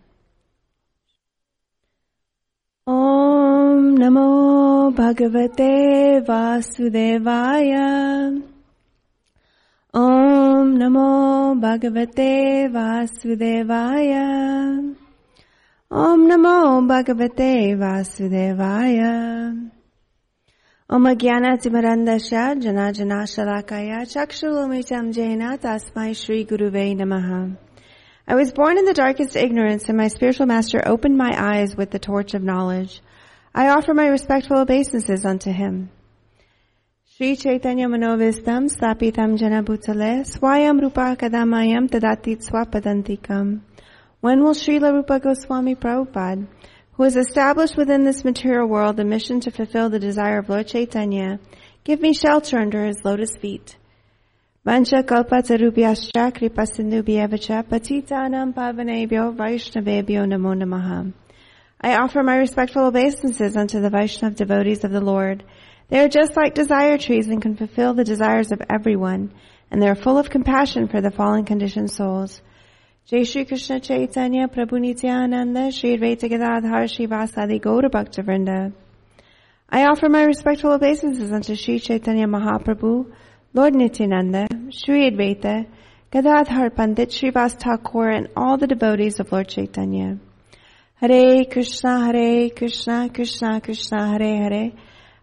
[2.85, 7.87] Om Namo Bhagavate Vasudevaya.
[9.93, 14.25] Om Namo Bhagavate Vasudevaya.
[15.91, 19.71] Om Namo Bhagavate Vasudevaya.
[20.89, 27.57] Om Jnana Timarandasya Jana Jana Shalakaya Chakshulumitam Jena Tasmai Shri Guruve Namaha.
[28.27, 31.91] I was born in the darkest ignorance and my spiritual master opened my eyes with
[31.91, 33.01] the torch of knowledge.
[33.59, 35.89] I offer my respectful obeisances unto him.
[37.05, 43.61] Sri Chaitanya Manovistam Stapitam Jana Bhutale Swayam Rupa Kadamayam Tadati Swapadantikam.
[44.21, 46.47] When will Srila Rupa Goswami Prabhupada,
[46.91, 50.67] who has established within this material world the mission to fulfill the desire of Lord
[50.67, 51.39] Chaitanya,
[51.83, 53.75] give me shelter under his lotus feet?
[54.63, 61.11] Vancha kalpatarubhyascha kripasindubhyavacha patitanam pavanebhyo vaishnavebhyo namo namaha.
[61.79, 65.43] I offer my respectful obeisances unto the Vaishnav devotees of the Lord.
[65.89, 69.31] They are just like desire trees and can fulfill the desires of everyone,
[69.69, 72.41] and they are full of compassion for the fallen conditioned souls.
[73.05, 78.73] Jai Shri Krishna Chaitanya Prabhu Nityananda Shri Advaita Gadadhar Shri Vasadi Gaura.
[79.69, 83.13] I offer my respectful obeisances unto Shri Chaitanya Mahaprabhu,
[83.53, 85.67] Lord Nityananda, Shri Advaita,
[86.09, 90.17] Gadadhar Pandit, Srivas Thakur, and all the devotees of Lord Chaitanya.
[90.99, 94.71] Hare Krishna, Hare Krishna, Krishna Krishna, Hare Hare,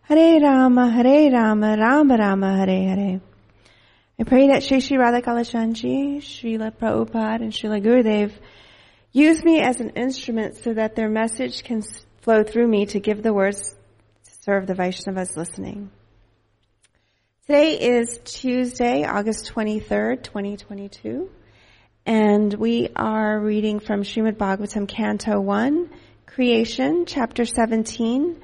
[0.02, 3.20] Hare Rama, Hare Rama, Rama Rama, Hare Hare.
[4.16, 8.30] I pray that Shri Shri Radha Kalachandji, Srila Prabhupada, and Srila Gurudev
[9.10, 11.82] use me as an instrument so that their message can
[12.20, 15.90] flow through me to give the words to serve the Vaishnavas listening.
[17.48, 21.28] Today is Tuesday, August 23rd, 2022,
[22.06, 25.88] and we are reading from Srimad Bhagavatam, Canto 1,
[26.26, 28.40] Creation, Chapter 17,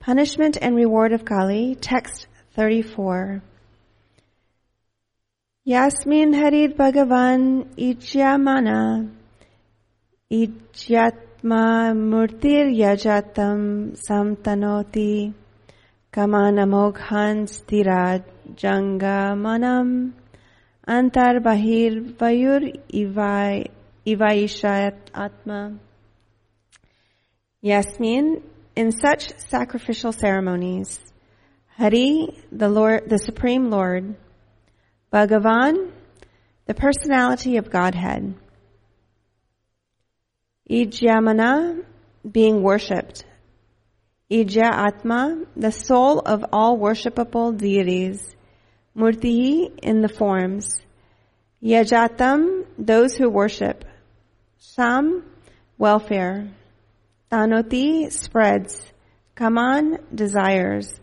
[0.00, 2.26] Punishment and Reward of Kali, Text
[2.56, 3.42] 34.
[5.64, 9.10] Yasmin Harid Bhagavan Ijyamana
[10.30, 15.32] Ijyatma Murtir Yajatam Samtanoti
[16.12, 18.24] Kamanamoghan Stiraj
[18.56, 20.12] Janga Manam
[20.86, 23.70] Antar Bahir Vayur Ivai
[24.06, 25.78] Ivaishayat Atma.
[27.62, 28.42] Yasmin,
[28.76, 31.00] in such sacrificial ceremonies,
[31.78, 34.14] Hari, the Lord, the Supreme Lord,
[35.10, 35.90] Bhagavan,
[36.66, 38.34] the personality of Godhead,
[40.70, 41.82] Ijyamana,
[42.30, 43.24] being worshipped,
[44.30, 48.36] Ija Atma, the soul of all worshipable deities,
[48.96, 50.80] Murti, in the forms,
[51.62, 53.84] Yajatam, those who worship,
[54.60, 55.24] Sham,
[55.78, 56.48] welfare.
[57.30, 58.82] Tanoti, spreads.
[59.34, 61.00] Kaman, desires.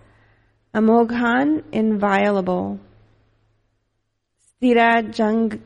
[0.73, 2.79] Amoghan, inviolable.
[4.61, 5.61] Stira jang,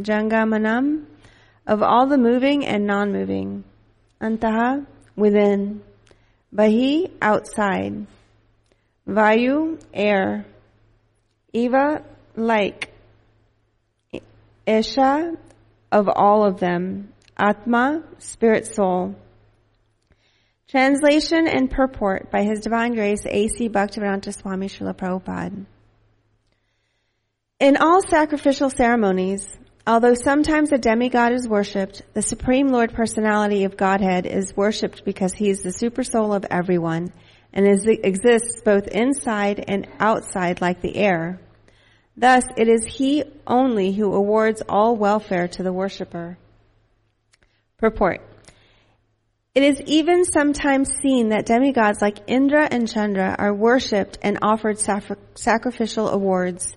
[0.00, 1.04] jangamanam,
[1.66, 3.64] of all the moving and non-moving.
[4.20, 4.86] Antaha,
[5.16, 5.82] within.
[6.54, 8.06] Bahi, outside.
[9.08, 10.44] Vayu, air.
[11.52, 12.02] Eva,
[12.36, 12.92] like.
[14.66, 15.34] Isha,
[15.90, 17.12] of all of them.
[17.36, 19.16] Atma, spirit soul.
[20.68, 23.68] Translation and purport by His Divine Grace A.C.
[23.68, 25.66] Bhaktivedanta Swami Srila Prabhupada.
[27.60, 29.46] In all sacrificial ceremonies,
[29.86, 35.34] although sometimes a demigod is worshipped, the Supreme Lord Personality of Godhead is worshipped because
[35.34, 37.12] He is the super soul of everyone
[37.52, 41.40] and is, exists both inside and outside like the air.
[42.16, 46.38] Thus, it is He only who awards all welfare to the worshipper.
[47.78, 48.20] Purport.
[49.54, 54.78] It is even sometimes seen that demigods like Indra and Chandra are worshipped and offered
[54.78, 56.74] sacrificial awards.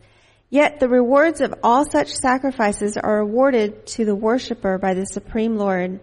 [0.49, 5.55] Yet the rewards of all such sacrifices are awarded to the worshipper by the Supreme
[5.55, 6.01] Lord.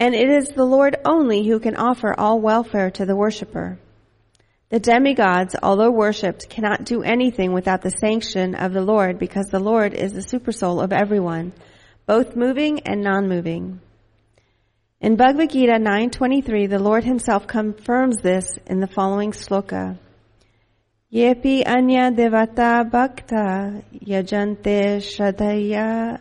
[0.00, 3.78] And it is the Lord only who can offer all welfare to the worshipper.
[4.70, 9.60] The demigods, although worshipped, cannot do anything without the sanction of the Lord because the
[9.60, 11.52] Lord is the supersoul of everyone,
[12.06, 13.80] both moving and non-moving.
[15.02, 19.98] In Bhagavad Gita 9.23, the Lord himself confirms this in the following sloka.
[21.12, 26.20] Yepi anya devata bhakta yajante shradhaya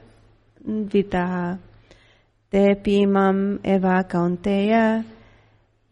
[0.66, 1.60] vitaha
[2.52, 5.06] tepi mam eva kaunteya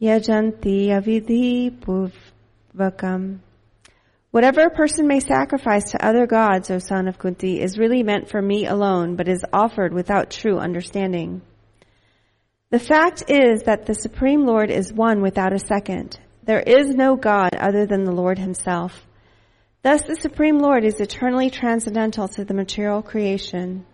[0.02, 3.40] yajanti avidhi purvakam.
[4.32, 8.30] Whatever a person may sacrifice to other gods, O son of Kunti, is really meant
[8.30, 11.42] for me alone, but is offered without true understanding.
[12.70, 16.20] The fact is that the Supreme Lord is one without a second.
[16.44, 19.08] There is no God other than the Lord himself.
[19.82, 23.86] Thus the Supreme Lord is eternally transcendental to the material creation.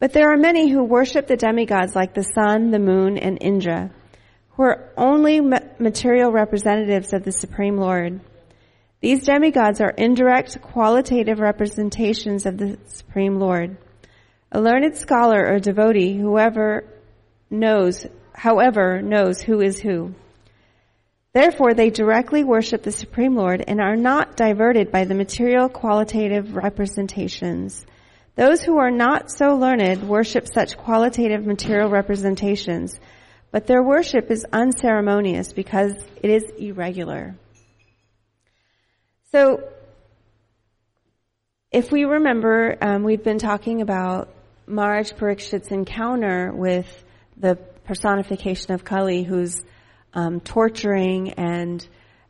[0.00, 3.90] But there are many who worship the demigods like the sun, the moon, and Indra,
[4.50, 8.20] who are only material representatives of the Supreme Lord.
[9.00, 13.76] These demigods are indirect qualitative representations of the Supreme Lord.
[14.52, 16.84] A learned scholar or devotee, whoever
[17.50, 20.14] knows, however, knows who is who.
[21.32, 26.56] Therefore, they directly worship the Supreme Lord and are not diverted by the material qualitative
[26.56, 27.84] representations.
[28.38, 33.00] Those who are not so learned worship such qualitative material representations,
[33.50, 37.34] but their worship is unceremonious because it is irregular.
[39.32, 39.68] So,
[41.72, 44.32] if we remember, um, we've been talking about
[44.68, 46.86] Maharaj Parikshit's encounter with
[47.36, 49.60] the personification of Kali who's
[50.14, 51.84] um, torturing and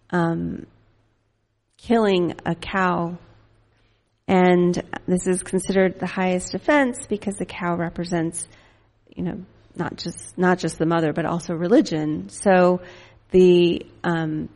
[0.08, 0.66] um,
[1.76, 3.18] killing a cow.
[4.28, 8.46] And this is considered the highest offense because the cow represents,
[9.16, 9.40] you know,
[9.74, 12.28] not just not just the mother, but also religion.
[12.28, 12.82] So
[13.30, 14.50] the um,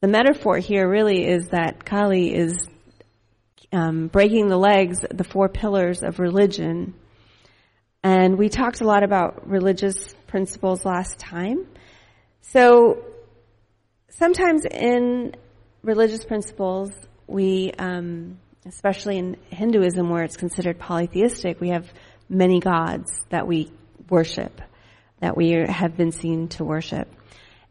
[0.00, 2.68] the metaphor here really is that Kali is
[3.72, 6.94] um, breaking the legs, the four pillars of religion,
[8.04, 11.66] and we talked a lot about religious principles last time.
[12.42, 13.04] So
[14.08, 15.34] sometimes in
[15.82, 16.90] religious principles,
[17.30, 21.90] we, um, especially in Hinduism where it's considered polytheistic, we have
[22.28, 23.70] many gods that we
[24.08, 24.60] worship,
[25.20, 27.08] that we have been seen to worship.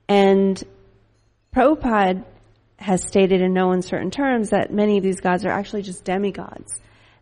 [0.08, 0.62] And
[1.56, 2.26] Prabhupada
[2.78, 6.80] has stated in no uncertain terms that many of these gods are actually just demigods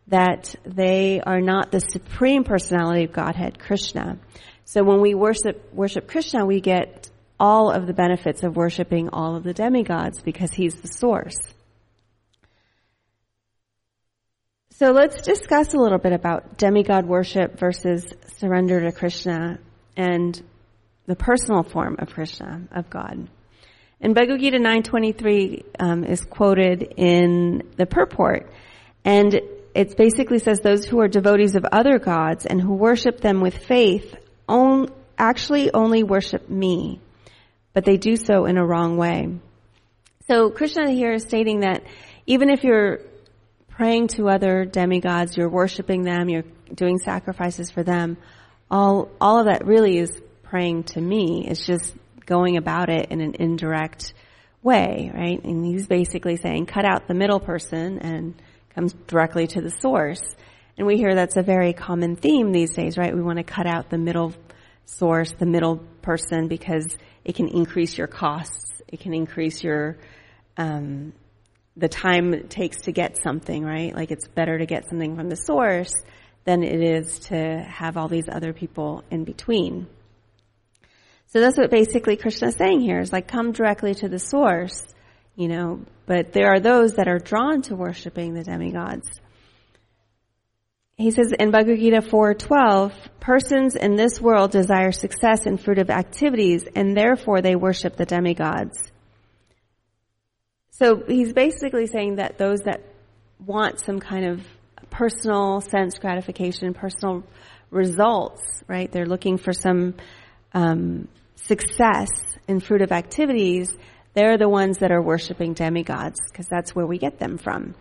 [0.08, 4.18] that they are not the supreme personality of Godhead, Krishna.
[4.66, 9.36] So when we worship, worship Krishna, we get all of the benefits of worshiping all
[9.36, 11.38] of the demigods because he's the source.
[14.80, 19.58] So let's discuss a little bit about demigod worship versus surrender to Krishna
[19.96, 20.40] and
[21.08, 23.28] the personal form of Krishna, of God.
[24.00, 28.52] And Bhagavad Gita 923 um, is quoted in the purport,
[29.04, 29.42] and
[29.74, 33.58] it basically says those who are devotees of other gods and who worship them with
[33.58, 34.16] faith
[34.48, 37.02] on, actually only worship me,
[37.74, 39.40] but they do so in a wrong way.
[40.28, 41.82] So Krishna here is stating that
[42.28, 43.00] even if you're
[43.78, 46.44] praying to other demigods, you're worshiping them, you're
[46.74, 48.18] doing sacrifices for them,
[48.72, 51.46] all, all of that really is praying to me.
[51.48, 51.94] It's just
[52.26, 54.16] going about it in an indirect
[54.64, 55.44] way, right?
[55.44, 58.34] And he's basically saying, cut out the middle person and
[58.74, 60.24] comes directly to the source.
[60.76, 63.16] And we hear that's a very common theme these days, right?
[63.16, 64.34] We want to cut out the middle
[64.86, 66.88] source, the middle person, because
[67.24, 68.82] it can increase your costs.
[68.88, 69.98] It can increase your,
[70.58, 71.14] um,
[71.78, 73.96] the time it takes to get something, right?
[73.96, 75.94] Like it's better to get something from the source
[76.44, 79.88] than it is to have all these other people in between.
[81.28, 84.82] So that's what basically Krishna is saying here is like come directly to the source,
[85.36, 89.08] you know, but there are those that are drawn to worshiping the demigods.
[90.96, 96.66] He says in Bhagavad Gita 4:12, persons in this world desire success and fruitive activities
[96.76, 98.92] and therefore they worship the demigods.
[100.80, 102.84] So he's basically saying that those that
[103.44, 104.46] want some kind of
[104.92, 107.24] personal sense gratification, personal
[107.72, 108.92] results, right?
[108.92, 109.96] They're looking for some
[110.54, 112.10] um, success
[112.48, 113.76] in fruitive activities.
[114.14, 117.74] They're the ones that are worshiping demigods because that's where we get them from.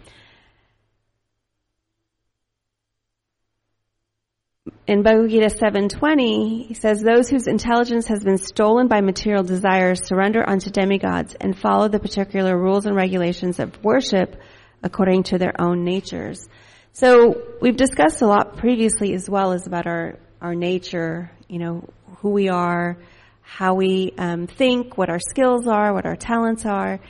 [4.86, 10.06] In Bhagavad Gita 7:20, he says, "Those whose intelligence has been stolen by material desires
[10.06, 14.36] surrender unto demigods and follow the particular rules and regulations of worship
[14.82, 16.48] according to their own natures."
[16.92, 21.82] So we've discussed a lot previously as well as about our our nature, you know,
[22.18, 22.96] who we are,
[23.40, 27.00] how we um, think, what our skills are, what our talents are,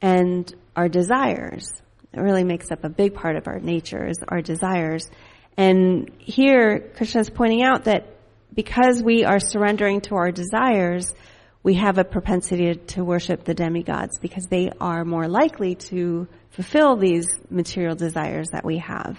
[0.00, 1.70] and our desires.
[2.12, 5.10] It really makes up a big part of our nature is our desires.
[5.56, 8.06] And here, Krishna is pointing out that
[8.54, 11.14] because we are surrendering to our desires,
[11.62, 16.96] we have a propensity to worship the demigods because they are more likely to fulfill
[16.96, 19.18] these material desires that we have.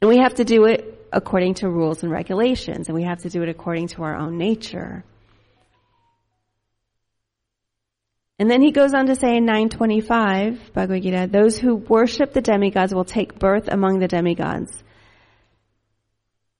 [0.00, 3.30] And we have to do it according to rules and regulations, and we have to
[3.30, 5.04] do it according to our own nature.
[8.38, 12.40] And then he goes on to say in 925, Bhagavad Gita, those who worship the
[12.40, 14.82] demigods will take birth among the demigods.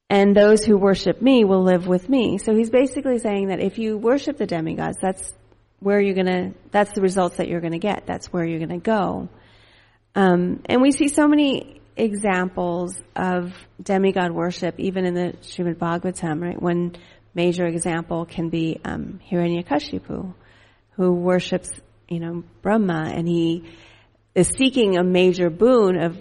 [0.09, 2.39] And those who worship me will live with me.
[2.39, 5.33] So he's basically saying that if you worship the demigods, that's
[5.81, 8.07] where you're gonna, that's the results that you're gonna get.
[8.07, 9.29] That's where you're gonna go.
[10.15, 13.53] Um, and we see so many examples of
[13.83, 16.63] demigod worship, even in the Srimad Bhagavatam, right?
[16.63, 16.95] One
[17.35, 20.35] major example can be um, Hiranyakashipu
[20.97, 21.71] who worships,
[22.09, 23.65] you know, Brahma and he
[24.35, 26.17] is seeking a major boon of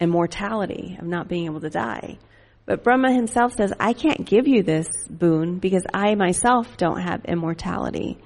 [0.00, 2.18] immortality, of not being able to die.
[2.66, 7.24] But Brahma himself says, I can't give you this boon because I myself don't have
[7.24, 8.18] immortality.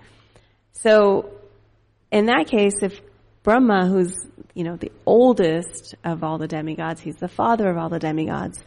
[0.72, 1.30] So,
[2.10, 3.00] in that case, if
[3.44, 4.14] Brahma, who's,
[4.54, 8.58] you know, the oldest of all the demigods, he's the father of all the demigods,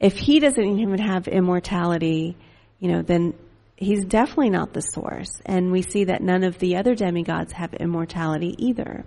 [0.00, 2.36] if he doesn't even have immortality,
[2.78, 3.34] you know, then
[3.80, 5.40] he's definitely not the source.
[5.44, 9.04] And we see that none of the other demigods have immortality either.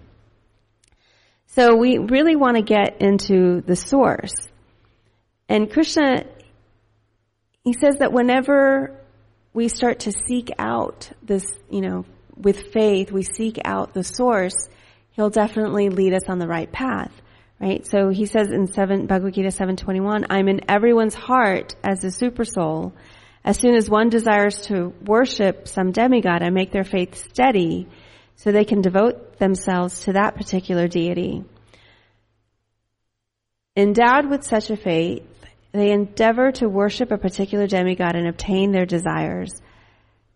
[1.46, 4.34] So we really want to get into the source.
[5.48, 6.26] And Krishna,
[7.64, 9.00] he says that whenever
[9.54, 14.56] we start to seek out this, you know, with faith, we seek out the source,
[15.12, 17.12] he'll definitely lead us on the right path.
[17.62, 17.86] Right?
[17.86, 22.44] So he says in 7, Bhagavad Gita 721, I'm in everyone's heart as a super
[22.44, 22.94] soul
[23.46, 27.88] as soon as one desires to worship some demigod, I make their faith steady
[28.36, 31.44] so they can devote themselves to that particular deity.
[33.76, 35.24] Endowed with such a faith,
[35.72, 39.62] they endeavor to worship a particular demigod and obtain their desires.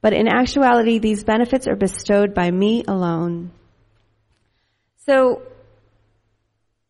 [0.02, 3.52] But in actuality, these benefits are bestowed by me alone.
[5.06, 5.44] So,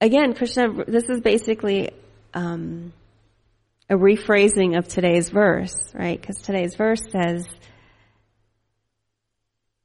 [0.02, 1.92] again, Krishna, this is basically
[2.34, 2.94] um,
[3.90, 6.20] a rephrasing of today's verse, right?
[6.20, 7.48] Because today's verse says,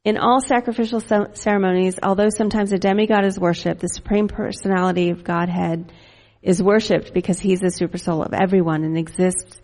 [0.05, 1.01] in all sacrificial
[1.35, 5.93] ceremonies, although sometimes a demigod is worshipped, the supreme personality of Godhead
[6.43, 9.61] is worshipped because he's the supersoul of everyone and exists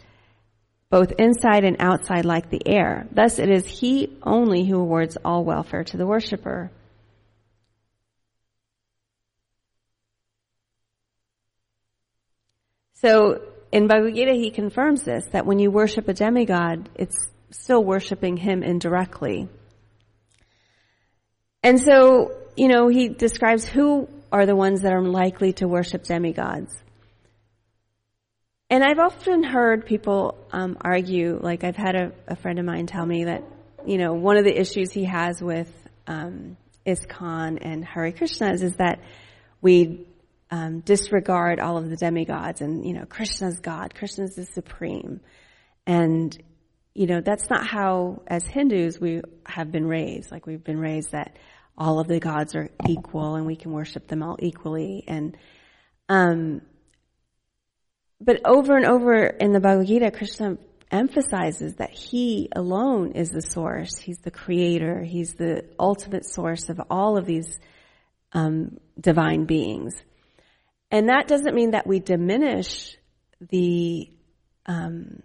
[0.90, 3.08] both inside and outside like the air.
[3.12, 6.70] Thus it is he only who awards all welfare to the worshiper.
[12.94, 17.16] So in Bhagavad Gita, he confirms this, that when you worship a demigod, it's
[17.50, 19.48] still worshiping him indirectly.
[21.62, 26.04] And so, you know, he describes who are the ones that are likely to worship
[26.04, 26.74] demigods.
[28.70, 32.86] And I've often heard people um, argue, like I've had a, a, friend of mine
[32.86, 33.42] tell me that,
[33.86, 35.72] you know, one of the issues he has with
[36.06, 39.00] um, ISKCON and Hare Krishna is, is that
[39.62, 40.06] we
[40.50, 45.20] um, disregard all of the demigods and, you know, Krishna's God, Krishna's the supreme.
[45.86, 46.36] And,
[46.94, 50.30] you know, that's not how, as Hindus, we have been raised.
[50.30, 51.36] Like we've been raised that
[51.76, 55.04] all of the gods are equal and we can worship them all equally.
[55.06, 55.36] And,
[56.08, 56.62] um,
[58.20, 60.58] but over and over in the Bhagavad Gita, Krishna
[60.90, 63.96] emphasizes that he alone is the source.
[63.96, 65.02] He's the creator.
[65.02, 67.58] He's the ultimate source of all of these
[68.32, 69.94] um, divine beings.
[70.90, 72.96] And that doesn't mean that we diminish
[73.40, 74.10] the
[74.66, 75.22] um,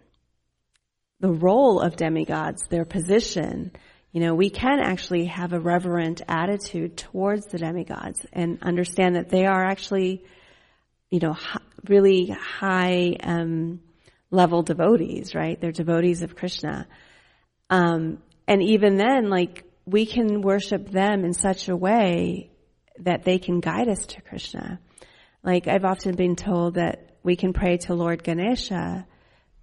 [1.20, 3.72] the role of demigods, their position.
[4.12, 9.30] You know, we can actually have a reverent attitude towards the demigods and understand that
[9.30, 10.24] they are actually,
[11.10, 11.38] you know,
[11.88, 13.80] really high um,
[14.32, 15.60] level devotees, right?
[15.60, 16.88] They're devotees of Krishna.
[17.70, 22.52] Um, and even then, like, we can worship them in such a way
[23.00, 24.80] that they can guide us to Krishna.
[25.44, 29.06] Like, I've often been told that we can pray to Lord Ganesha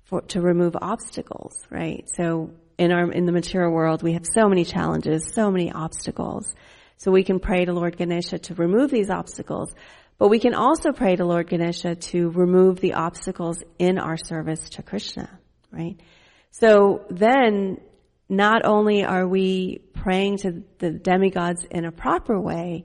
[0.05, 2.09] for, to remove obstacles, right?
[2.17, 6.55] So in our, in the material world, we have so many challenges, so many obstacles.
[6.97, 9.73] So we can pray to Lord Ganesha to remove these obstacles.
[10.19, 14.69] But we can also pray to Lord Ganesha to remove the obstacles in our service
[14.71, 15.31] to Krishna,
[15.71, 15.97] right?
[16.51, 17.79] So then,
[18.29, 22.85] not only are we praying to the demigods in a proper way,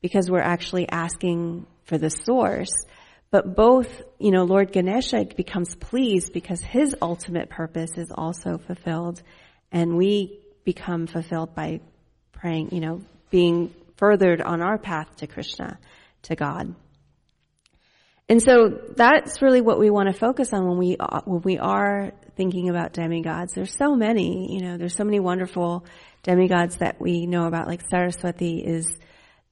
[0.00, 2.72] because we're actually asking for the source,
[3.30, 3.88] but both,
[4.18, 9.22] you know, Lord Ganesha becomes pleased because his ultimate purpose is also fulfilled,
[9.72, 11.80] and we become fulfilled by
[12.32, 13.00] praying, you know,
[13.30, 15.78] being furthered on our path to Krishna
[16.22, 16.74] to God.
[18.28, 22.12] And so that's really what we want to focus on when we when we are
[22.36, 23.52] thinking about demigods.
[23.54, 25.86] There's so many, you know, there's so many wonderful
[26.24, 27.68] demigods that we know about.
[27.68, 28.98] Like Saraswati is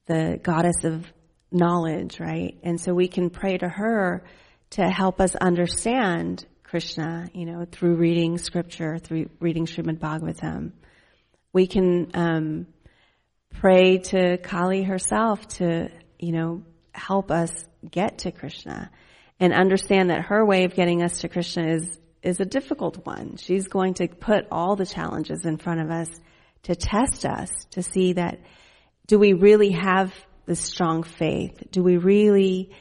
[0.07, 1.05] the goddess of
[1.55, 2.57] knowledge, right?
[2.61, 4.23] And so we can pray to her
[4.71, 10.73] to help us understand Krishna, you know, through reading scripture, through reading Srimad Bhagavatam.
[11.53, 12.67] We can um,
[13.59, 17.51] pray to Kali herself to, you know, help us
[17.89, 18.91] get to Krishna
[19.39, 23.37] and understand that her way of getting us to Krishna is, is a difficult one.
[23.37, 26.09] She's going to put all the challenges in front of us
[26.63, 28.39] to test us to see that
[29.07, 30.13] do we really have
[30.45, 31.63] the strong faith?
[31.71, 32.71] Do we really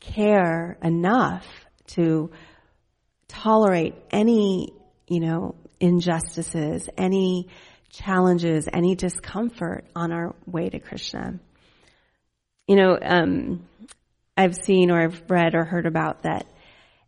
[0.00, 1.46] care enough
[1.88, 2.30] to
[3.26, 4.72] tolerate any,
[5.06, 7.48] you know, injustices, any
[7.90, 11.38] challenges, any discomfort on our way to Krishna?
[12.66, 13.66] You know, um,
[14.36, 16.46] I've seen or I've read or heard about that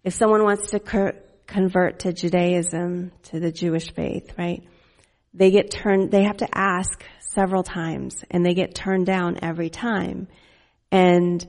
[0.02, 1.12] if someone wants to
[1.46, 4.62] convert to Judaism, to the Jewish faith, right?
[5.32, 9.70] They get turned, they have to ask several times and they get turned down every
[9.70, 10.28] time.
[10.90, 11.46] And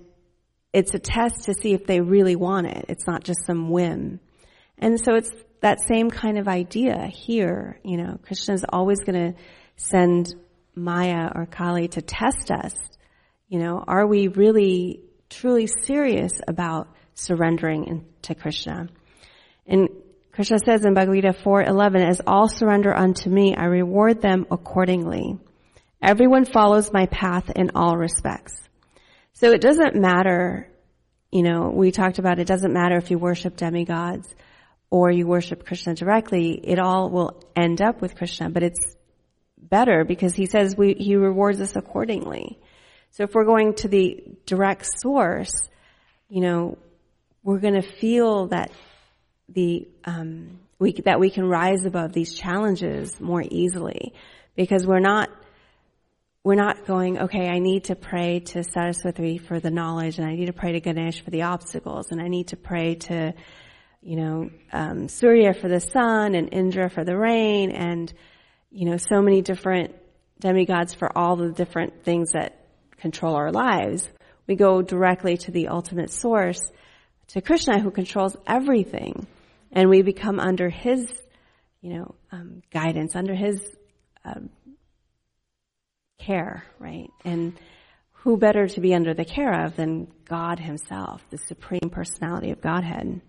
[0.73, 2.85] it's a test to see if they really want it.
[2.87, 4.19] It's not just some whim.
[4.77, 7.79] And so it's that same kind of idea here.
[7.83, 9.39] You know, Krishna is always going to
[9.75, 10.33] send
[10.75, 12.73] Maya or Kali to test us.
[13.47, 18.87] You know, are we really truly serious about surrendering to Krishna?
[19.67, 19.89] And
[20.41, 25.37] Krishna says in Bhagavad Gita 4:11, "As all surrender unto me, I reward them accordingly."
[26.01, 28.59] Everyone follows my path in all respects.
[29.33, 30.67] So it doesn't matter,
[31.31, 34.33] you know, we talked about it doesn't matter if you worship demigods
[34.89, 38.95] or you worship Krishna directly, it all will end up with Krishna, but it's
[39.59, 42.57] better because he says we, he rewards us accordingly.
[43.11, 45.53] So if we're going to the direct source,
[46.29, 46.79] you know,
[47.43, 48.71] we're going to feel that
[49.53, 54.13] the um, we that we can rise above these challenges more easily
[54.55, 55.29] because we're not
[56.43, 60.33] we're not going, okay, I need to pray to Saraswati for the knowledge and I
[60.33, 63.33] need to pray to Ganesh for the obstacles and I need to pray to,
[64.01, 68.11] you know, um, Surya for the sun and Indra for the rain and,
[68.71, 69.93] you know, so many different
[70.39, 72.57] demigods for all the different things that
[72.97, 74.09] control our lives.
[74.47, 76.71] We go directly to the ultimate source,
[77.29, 79.27] to Krishna who controls everything.
[79.71, 81.07] And we become under his,
[81.81, 83.61] you know, um, guidance, under his,
[84.25, 84.49] um,
[86.19, 87.09] care, right?
[87.25, 87.57] And
[88.23, 92.61] who better to be under the care of than God Himself, the Supreme Personality of
[92.61, 93.21] Godhead?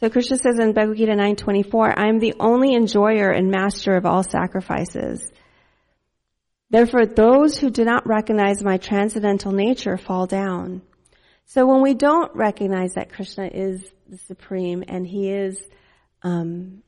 [0.00, 4.06] So Krishna says in Bhagavad Gita 9.24, I am the only enjoyer and master of
[4.06, 5.28] all sacrifices.
[6.70, 10.82] Therefore, those who do not recognize my transcendental nature fall down.
[11.46, 15.58] So when we don't recognize that Krishna is the supreme and he is
[16.22, 16.82] um,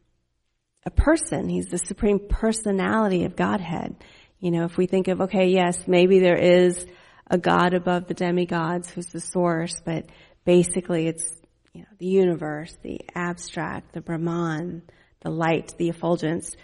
[0.85, 1.49] a person.
[1.49, 3.97] He's the supreme personality of Godhead.
[4.39, 6.87] You know, if we think of, okay, yes, maybe there is
[7.31, 10.07] a God above the demigods who's the source, but
[10.45, 11.31] basically it's,
[11.73, 14.83] you know, the universe, the abstract, the Brahman,
[15.21, 16.57] the light, the effulgence.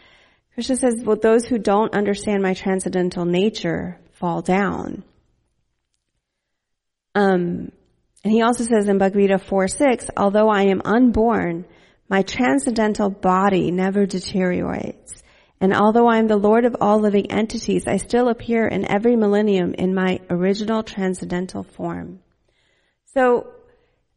[0.57, 5.05] Krishna says, well, those who don't understand my transcendental nature fall down.
[7.15, 7.73] Um,
[8.25, 11.67] and he also says in Bhagavad Gita 4 6, although I am unborn,
[12.09, 15.23] my transcendental body never deteriorates.
[15.61, 19.15] And although I am the Lord of all living entities, I still appear in every
[19.15, 22.21] millennium in my original transcendental form.
[23.13, 23.49] So,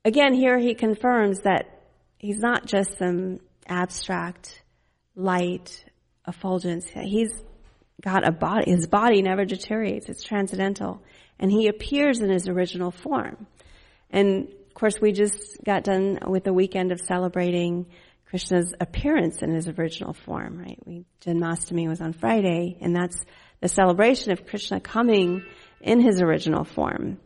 [0.05, 1.81] again, here he confirms that
[2.17, 4.63] he's not just some abstract
[5.17, 5.83] light
[6.29, 6.87] effulgence.
[6.89, 7.33] He's
[8.01, 8.71] got a body.
[8.71, 10.07] His body never deteriorates.
[10.07, 11.01] It's transcendental.
[11.39, 13.47] And he appears in his original form.
[14.09, 17.87] And of course, we just got done with the weekend of celebrating
[18.25, 20.79] Krishna's appearance in his original form, right?
[20.85, 23.19] We, Janmashtami was on Friday, and that's
[23.59, 25.43] the celebration of Krishna coming
[25.81, 27.19] in his original form.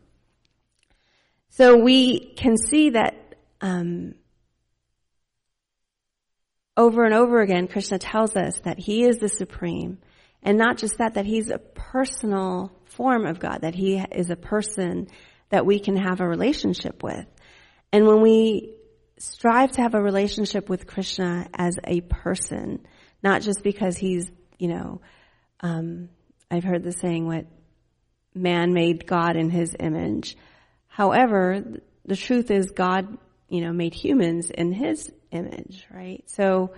[1.50, 4.14] So we can see that um,
[6.76, 9.98] over and over again, Krishna tells us that He is the supreme,
[10.42, 14.36] and not just that, that He's a personal form of God, that He is a
[14.36, 15.08] person
[15.50, 17.26] that we can have a relationship with.
[17.92, 18.74] And when we
[19.18, 22.84] strive to have a relationship with Krishna as a person,
[23.22, 25.00] not just because He's, you know,
[25.60, 26.08] um,
[26.50, 27.46] I've heard the saying, what
[28.34, 30.36] man made God in His image.
[30.88, 31.62] However,
[32.04, 33.16] the truth is God,
[33.48, 36.22] you know, made humans in His image, right?
[36.26, 36.72] So,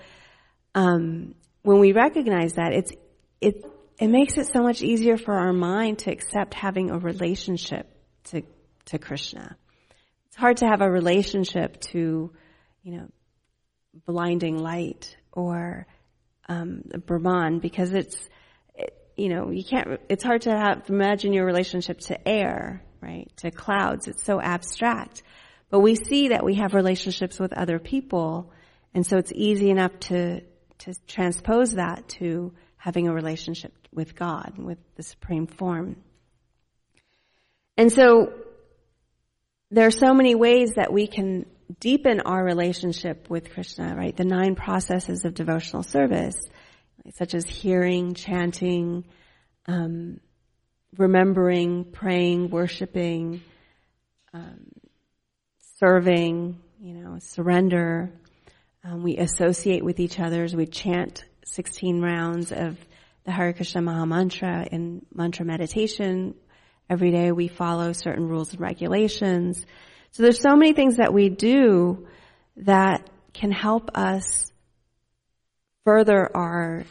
[0.74, 2.92] um, when we recognize that, it's,
[3.40, 3.64] it,
[3.98, 7.88] it makes it so much easier for our mind to accept having a relationship
[8.24, 8.42] to,
[8.86, 9.56] to Krishna.
[10.28, 12.32] It's hard to have a relationship to,
[12.82, 13.08] you know,
[14.06, 15.86] blinding light or,
[16.48, 18.16] um, Brahman because it's,
[18.74, 23.30] it, you know, you can't, it's hard to have, imagine your relationship to air, right?
[23.38, 24.08] To clouds.
[24.08, 25.22] It's so abstract.
[25.70, 28.52] But we see that we have relationships with other people,
[28.94, 30.40] and so it's easy enough to,
[30.78, 35.96] to transpose that to having a relationship with God, with the supreme form.
[37.76, 38.32] And so
[39.70, 41.46] there are so many ways that we can
[41.80, 44.16] deepen our relationship with Krishna, right?
[44.16, 46.36] The nine processes of devotional service,
[47.14, 49.04] such as hearing, chanting,
[49.66, 50.20] um,
[50.96, 53.42] remembering, praying, worshiping,
[54.32, 54.68] um,
[55.78, 58.10] serving, you know, surrender.
[58.82, 62.78] Um, we associate with each other we chant 16 rounds of
[63.24, 66.34] the Hare Krishna Maha Mantra in mantra meditation.
[66.88, 69.66] Every day we follow certain rules and regulations.
[70.12, 72.06] So there's so many things that we do
[72.58, 74.50] that can help us
[75.84, 76.84] further our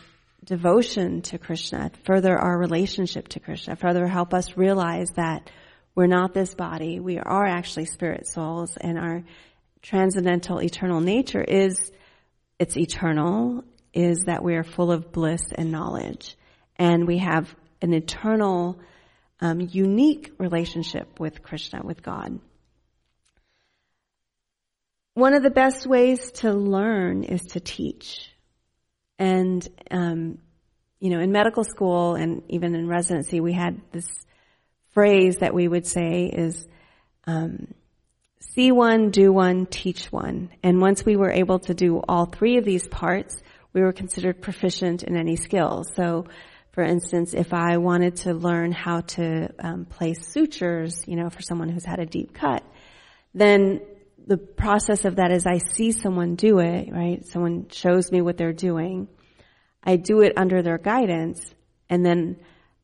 [0.43, 5.49] devotion to Krishna, further our relationship to Krishna, further help us realize that
[5.95, 6.99] we're not this body.
[6.99, 9.23] We are actually spirit souls and our
[9.81, 11.91] transcendental eternal nature is,
[12.59, 16.35] it's eternal, is that we are full of bliss and knowledge.
[16.75, 18.77] And we have an eternal,
[19.39, 22.39] um, unique relationship with Krishna, with God.
[25.13, 28.29] One of the best ways to learn is to teach.
[29.17, 30.39] And, um,
[30.99, 34.07] you know, in medical school and even in residency, we had this
[34.95, 36.67] phrase that we would say is,
[37.27, 37.67] um,
[38.39, 40.49] see one, do one, teach one.
[40.63, 43.39] And once we were able to do all three of these parts,
[43.73, 45.83] we were considered proficient in any skill.
[45.95, 46.25] So,
[46.71, 51.41] for instance, if I wanted to learn how to um, place sutures, you know, for
[51.41, 52.63] someone who's had a deep cut,
[53.33, 53.81] then
[54.25, 57.25] the process of that is I see someone do it, right?
[57.25, 59.07] Someone shows me what they're doing.
[59.83, 61.53] I do it under their guidance
[61.89, 62.37] and then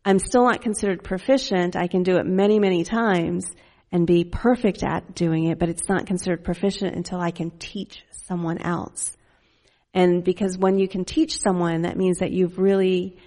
[0.03, 1.75] I'm still not considered proficient.
[1.75, 3.45] I can do it many, many times
[3.91, 8.03] and be perfect at doing it, but it's not considered proficient until I can teach
[8.11, 9.15] someone else.
[9.93, 13.17] And because when you can teach someone, that means that you've really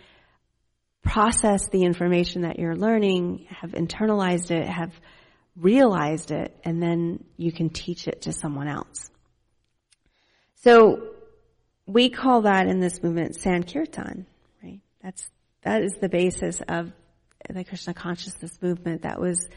[1.02, 4.92] processed the information that you're learning, have internalized it, have
[5.54, 9.10] realized it, and then you can teach it to someone else.
[10.62, 11.10] So
[11.86, 14.26] we call that in this movement Sankirtan,
[14.62, 14.80] right?
[15.02, 15.28] That's,
[15.64, 16.92] that is the basis of
[17.48, 19.02] the Krishna consciousness movement.
[19.02, 19.48] That was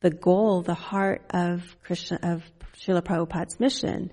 [0.00, 2.42] the goal, the heart of Krishna, of
[2.76, 4.10] Srila Prabhupada's mission.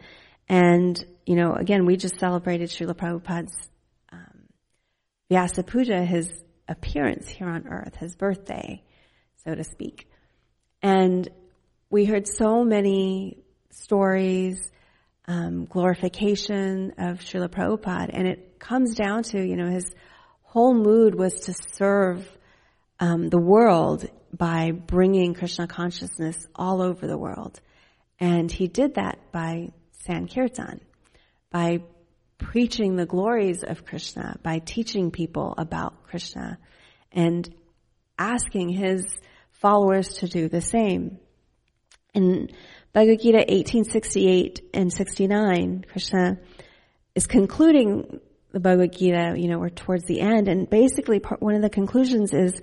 [0.48, 3.70] And, you know, again, we just celebrated Srila Prabhupada's,
[4.12, 4.48] um,
[5.30, 6.32] Vyasa Puja, his
[6.68, 8.84] appearance here on earth, his birthday,
[9.46, 10.10] so to speak.
[10.82, 11.30] And
[11.90, 14.72] we heard so many stories,
[15.28, 19.86] um, glorification of Srila Prabhupada, and it comes down to, you know, his
[20.52, 22.28] whole mood was to serve
[23.00, 27.60] um, the world by bringing Krishna consciousness all over the world.
[28.20, 29.70] And he did that by
[30.06, 30.82] Sankirtan,
[31.50, 31.80] by
[32.38, 36.60] preaching the glories of Krishna, by teaching people about Krishna.
[37.12, 37.54] And
[38.22, 39.04] asking his
[39.50, 41.18] followers to do the same.
[42.14, 42.50] In
[42.94, 46.38] Bhagavad Gita 1868 and 69, Krishna
[47.16, 48.20] is concluding
[48.52, 51.70] the Bhagavad Gita, you know, we're towards the end, and basically part, one of the
[51.70, 52.62] conclusions is,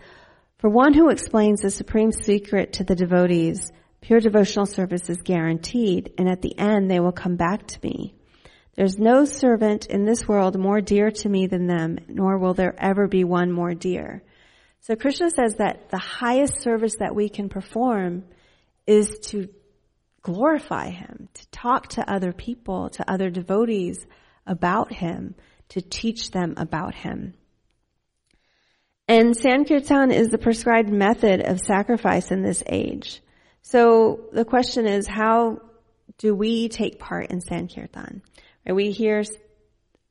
[0.58, 6.12] for one who explains the supreme secret to the devotees, pure devotional service is guaranteed,
[6.18, 8.14] and at the end they will come back to me.
[8.74, 12.76] There's no servant in this world more dear to me than them, nor will there
[12.78, 14.22] ever be one more dear.
[14.80, 18.24] So Krishna says that the highest service that we can perform
[18.86, 19.48] is to
[20.22, 24.06] glorify Him, to talk to other people, to other devotees
[24.46, 25.34] about Him,
[25.70, 27.34] to teach them about Him.
[29.06, 33.22] And Sankirtan is the prescribed method of sacrifice in this age.
[33.62, 35.62] So the question is, how
[36.18, 38.22] do we take part in Sankirtan?
[38.66, 39.22] Right, we hear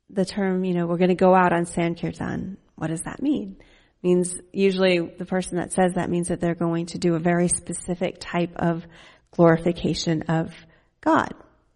[0.09, 2.57] the term, you know, we're going to go out on Sankirtan.
[2.75, 3.57] What does that mean?
[3.59, 7.19] It means usually the person that says that means that they're going to do a
[7.19, 8.85] very specific type of
[9.31, 10.53] glorification of
[11.01, 11.33] God.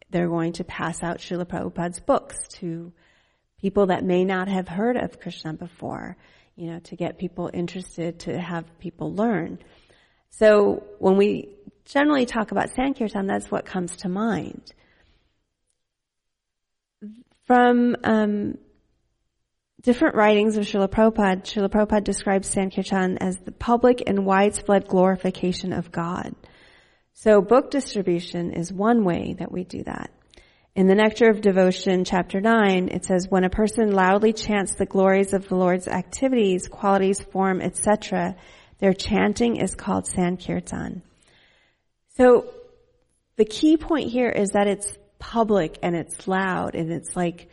[0.10, 2.92] They're going to pass out Srila Prabhupada's books to
[3.62, 6.18] people that may not have heard of Krishna before,
[6.56, 9.60] you know, to get people interested, to have people learn.
[10.32, 11.50] So when we
[11.86, 14.74] generally talk about Sankirtan, that's what comes to mind.
[17.46, 18.58] From um,
[19.82, 25.74] different writings of Srila Prabhupada, Srila Prabhupada describes Sankirtan as the public and widespread glorification
[25.74, 26.34] of God.
[27.14, 30.12] So book distribution is one way that we do that.
[30.74, 34.86] In the Nectar of Devotion, chapter 9, it says, when a person loudly chants the
[34.86, 38.38] glories of the Lord's activities, qualities, form, etc.,
[38.80, 41.02] their chanting is called Sankirtan.
[42.16, 42.46] So,
[43.36, 47.50] the key point here is that it's public and it's loud and it's like,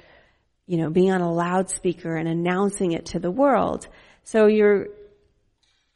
[0.66, 3.88] you know, being on a loudspeaker and announcing it to the world.
[4.22, 4.88] So you're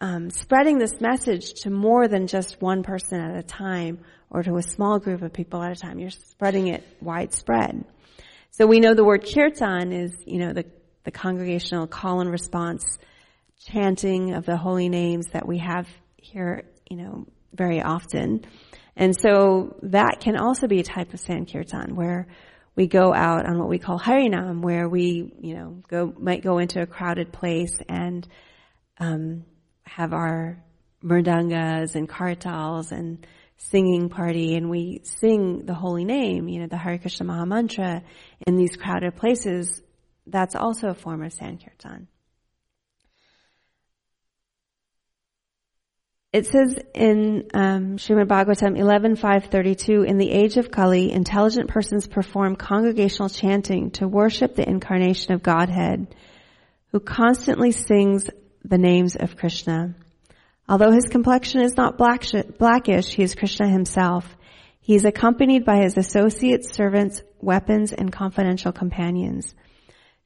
[0.02, 4.56] um, spreading this message to more than just one person at a time or to
[4.56, 6.00] a small group of people at a time.
[6.00, 7.84] You're spreading it widespread.
[8.50, 10.66] So we know the word kirtan is, you know, the,
[11.04, 12.98] the congregational call and response
[13.64, 18.44] chanting of the holy names that we have here, you know, very often.
[18.96, 22.26] And so that can also be a type of Sankirtan where
[22.74, 26.58] we go out on what we call Harinam, where we, you know, go, might go
[26.58, 28.26] into a crowded place and,
[28.98, 29.44] um,
[29.84, 30.62] have our
[31.04, 36.76] mridangas and kartals and singing party and we sing the holy name, you know, the
[36.76, 38.02] Hare Krishna Maha Mantra
[38.46, 39.82] in these crowded places,
[40.26, 42.08] that's also a form of Sankirtan.
[46.32, 52.56] It says in um, Srimad Bhagavatam 11.532, in the age of Kali, intelligent persons perform
[52.56, 56.14] congregational chanting to worship the incarnation of Godhead,
[56.90, 58.30] who constantly sings
[58.64, 59.94] the names of Krishna.
[60.68, 64.24] Although his complexion is not blackish, he is Krishna himself.
[64.80, 69.54] He is accompanied by his associates, servants, weapons, and confidential companions.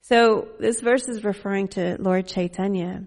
[0.03, 3.05] So this verse is referring to Lord Chaitanya,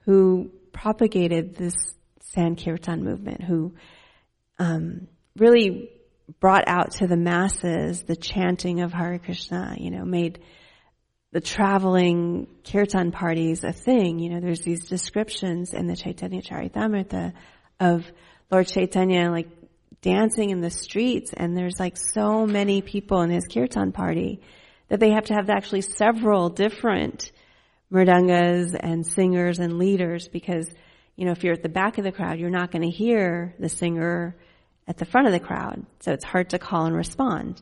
[0.00, 1.74] who propagated this
[2.20, 3.74] Sankirtan movement, who
[4.58, 5.90] um, really
[6.40, 10.40] brought out to the masses the chanting of Hare Krishna, you know, made
[11.34, 14.20] the traveling kirtan parties a thing.
[14.20, 17.32] You know, there's these descriptions in the Chaitanya Charitamrita
[17.80, 18.06] of
[18.52, 19.48] Lord Chaitanya like
[20.00, 24.42] dancing in the streets and there's like so many people in his kirtan party
[24.88, 27.32] that they have to have actually several different
[27.92, 30.72] mridangas and singers and leaders because,
[31.16, 33.56] you know, if you're at the back of the crowd, you're not going to hear
[33.58, 34.36] the singer
[34.86, 35.84] at the front of the crowd.
[35.98, 37.60] So it's hard to call and respond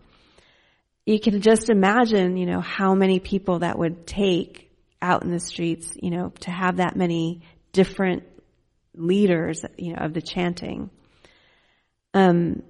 [1.04, 5.40] you can just imagine, you know, how many people that would take out in the
[5.40, 8.22] streets, you know, to have that many different
[8.94, 10.90] leaders, you know, of the chanting.
[12.14, 12.62] Um,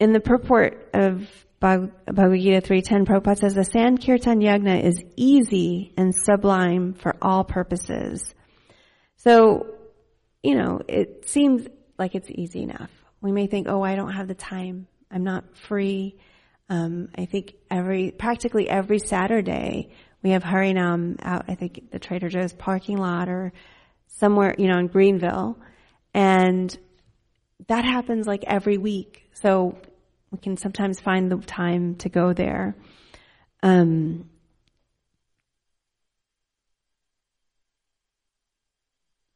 [0.00, 1.28] in the purport of
[1.60, 8.34] Bhagavad Gita 3.10, Prabhupada says, the Sankirtan Yagna is easy and sublime for all purposes.
[9.16, 9.66] So,
[10.42, 11.66] you know, it seems
[11.98, 12.90] like it's easy enough.
[13.20, 14.86] We may think, oh, I don't have the time.
[15.10, 16.16] I'm not free.
[16.68, 19.90] Um, I think every, practically every Saturday,
[20.22, 23.52] we have Harinam out, I think the Trader Joe's parking lot or
[24.08, 25.58] somewhere, you know, in Greenville.
[26.14, 26.76] And
[27.68, 29.28] that happens like every week.
[29.34, 29.76] So
[30.30, 32.74] we can sometimes find the time to go there.
[33.62, 34.30] Um,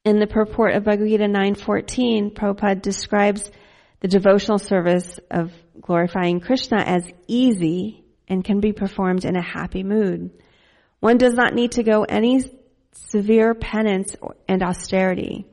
[0.05, 3.51] in the purport of Bhagavad Gita 9.14, Prabhupada describes
[4.01, 9.83] the devotional service of glorifying Krishna as easy and can be performed in a happy
[9.83, 10.31] mood.
[11.01, 12.45] One does not need to go any
[12.93, 14.17] severe penance
[14.49, 15.47] and austerity.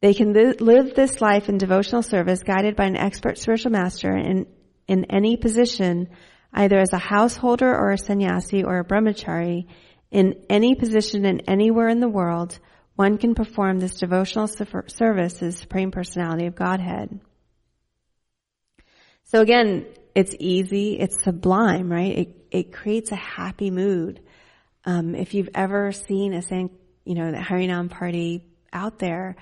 [0.00, 4.14] They can li- live this life in devotional service guided by an expert spiritual master
[4.16, 4.46] in,
[4.86, 6.08] in any position,
[6.52, 9.66] either as a householder or a sannyasi or a brahmachari,
[10.10, 12.58] in any position and anywhere in the world,
[12.96, 17.20] one can perform this devotional service as Supreme Personality of Godhead.
[19.24, 22.18] So again, it's easy, it's sublime, right?
[22.18, 24.20] It, it creates a happy mood.
[24.84, 26.42] Um, if you've ever seen a,
[27.04, 29.36] you know, the Harinam party out there,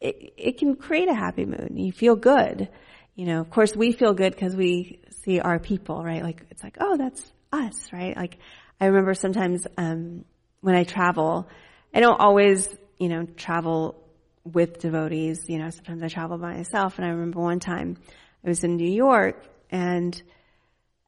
[0.00, 1.72] it, it can create a happy mood.
[1.74, 2.68] You feel good.
[3.14, 6.22] You know, of course we feel good because we see our people, right?
[6.22, 8.16] Like, it's like, oh, that's us, right?
[8.16, 8.38] Like,
[8.80, 10.24] I remember sometimes, um,
[10.60, 11.48] when I travel,
[11.94, 14.02] I don't always, you know, travel
[14.44, 15.48] with devotees.
[15.48, 16.98] You know, sometimes I travel by myself.
[16.98, 17.96] And I remember one time
[18.44, 20.20] I was in New York and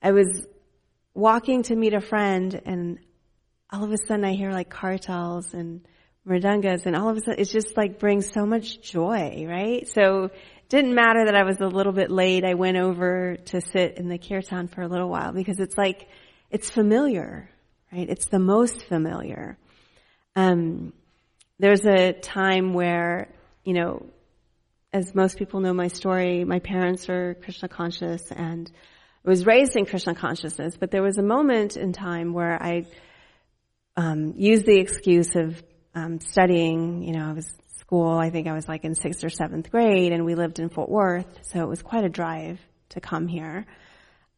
[0.03, 0.47] I was
[1.15, 2.99] walking to meet a friend and
[3.71, 5.87] all of a sudden I hear like kartals and
[6.27, 9.89] mridangas and all of a sudden it just like brings so much joy, right?
[9.89, 12.45] So it didn't matter that I was a little bit late.
[12.45, 16.09] I went over to sit in the kirtan for a little while because it's like,
[16.51, 17.49] it's familiar,
[17.91, 18.09] right?
[18.09, 19.57] It's the most familiar.
[20.37, 20.93] Um,
[21.59, 23.29] there's a time where,
[23.65, 24.07] you know,
[24.93, 28.71] as most people know my story, my parents are Krishna conscious and
[29.25, 32.87] I was raised in Krishna consciousness, but there was a moment in time where I
[33.97, 35.63] um, used the excuse of
[35.95, 37.03] um, studying.
[37.03, 38.19] You know, I was school.
[38.19, 40.89] I think I was like in sixth or seventh grade, and we lived in Fort
[40.89, 42.59] Worth, so it was quite a drive
[42.91, 43.65] to come here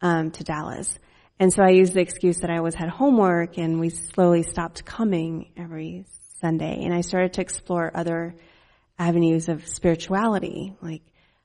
[0.02, 0.98] um, to Dallas.
[1.40, 4.84] And so I used the excuse that I always had homework, and we slowly stopped
[4.84, 6.04] coming every
[6.40, 6.84] Sunday.
[6.84, 8.34] And I started to explore other
[8.98, 10.74] avenues of spirituality.
[10.80, 11.02] Like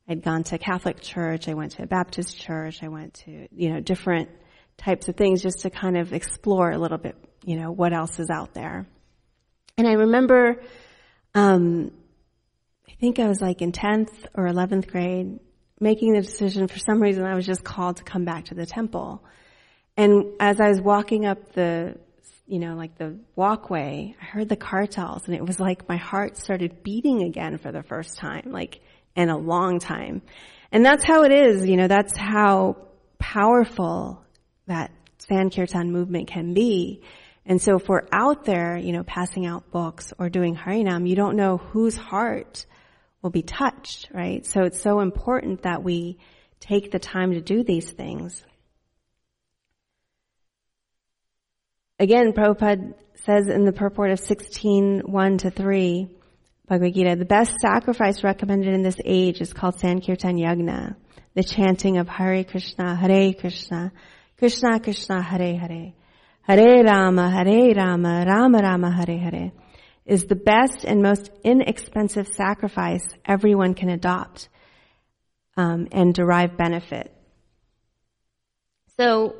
[0.08, 3.74] I'd gone to Catholic church, I went to a Baptist church, I went to you
[3.74, 4.30] know different
[4.80, 8.20] types of things just to kind of explore a little bit, you know, what else
[8.20, 8.88] is out there.
[9.78, 10.62] And I remember,
[11.36, 11.92] um,
[12.88, 15.40] I think I was like in 10th or 11th grade,
[15.80, 18.66] making the decision for some reason I was just called to come back to the
[18.66, 19.24] temple.
[19.96, 21.98] And as I was walking up the,
[22.50, 26.38] you know, like the walkway, I heard the kartals and it was like my heart
[26.38, 28.82] started beating again for the first time, like
[29.16, 30.24] in a long time.
[30.72, 32.78] And that's how it is, you know, that's how
[33.20, 34.24] powerful
[34.66, 37.04] that Sankirtan movement can be.
[37.46, 41.16] And so if we're out there, you know, passing out books or doing Harinam, you
[41.16, 42.66] don't know whose heart
[43.22, 44.46] will be touched, right?
[44.46, 46.18] So it's so important that we
[46.60, 48.44] take the time to do these things.
[52.00, 52.94] Again, Prabhupada
[53.26, 56.08] says in the purport of 16, 1 to 3,
[56.66, 60.96] Bhagavad Gita, the best sacrifice recommended in this age is called Sankirtan Yagna,
[61.36, 63.92] the chanting of Hare Krishna, Hare Krishna,
[64.38, 65.92] Krishna Krishna, Hare Hare.
[66.44, 69.52] Hare Rama, Hare Rama, Rama Rama, Hare Hare,
[70.06, 74.48] is the best and most inexpensive sacrifice everyone can adopt
[75.58, 77.14] um, and derive benefit.
[78.98, 79.36] So,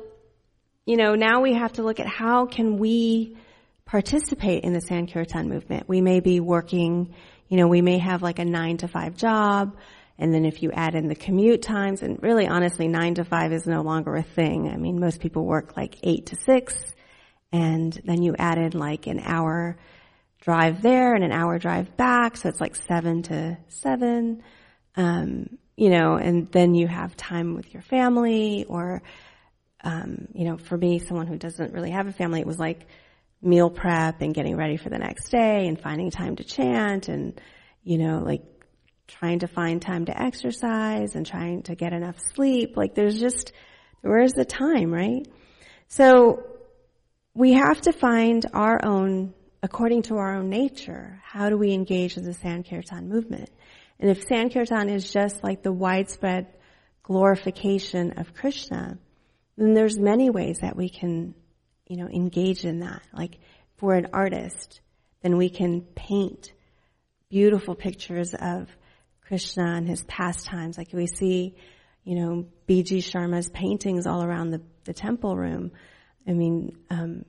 [0.90, 3.36] you know, now we have to look at how can we
[3.84, 5.88] participate in the San Sankirtan movement.
[5.88, 7.14] We may be working,
[7.48, 9.76] you know, we may have like a nine to five job,
[10.18, 13.52] and then if you add in the commute times, and really honestly, nine to five
[13.52, 14.68] is no longer a thing.
[14.68, 16.74] I mean, most people work like eight to six,
[17.52, 19.76] and then you added like an hour
[20.40, 24.42] drive there and an hour drive back, so it's like seven to seven.
[24.96, 29.02] Um, you know, and then you have time with your family, or
[29.82, 32.86] um, you know, for me, someone who doesn't really have a family, it was like
[33.42, 37.40] meal prep and getting ready for the next day and finding time to chant and
[37.82, 38.42] you know, like
[39.06, 42.76] trying to find time to exercise and trying to get enough sleep.
[42.76, 43.52] Like there's just,
[44.02, 45.26] where's the time, right?
[45.88, 46.44] So
[47.34, 52.16] we have to find our own, according to our own nature, how do we engage
[52.16, 53.50] in the Sankirtan movement?
[53.98, 56.46] And if Sankirtan is just like the widespread
[57.02, 58.98] glorification of Krishna,
[59.60, 61.34] then there's many ways that we can,
[61.86, 63.02] you know, engage in that.
[63.12, 63.38] Like
[63.80, 64.80] we're an artist,
[65.22, 66.52] then we can paint
[67.28, 68.68] beautiful pictures of
[69.20, 70.78] Krishna and his pastimes.
[70.78, 71.54] Like we see,
[72.04, 72.98] you know, B.G.
[72.98, 75.72] Sharma's paintings all around the, the temple room.
[76.26, 77.24] I mean, um,